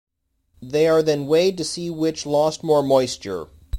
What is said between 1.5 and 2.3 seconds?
to see which